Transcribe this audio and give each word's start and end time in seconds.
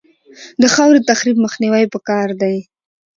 د 0.61 0.63
خاورې 0.73 1.01
تخریب 1.09 1.37
مخنیوی 1.45 1.85
پکار 1.93 2.29
دی 2.41 2.55